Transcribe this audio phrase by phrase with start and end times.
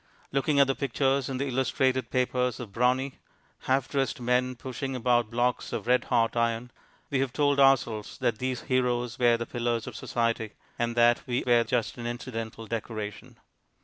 [0.31, 3.19] Looking at the pictures in the illustrated papers of brawny,
[3.65, 6.71] half dressed men pushing about blocks of red hot iron,
[7.11, 11.43] we have told ourselves that these heroes were the pillars of society, and that we
[11.45, 13.37] were just an incidental decoration.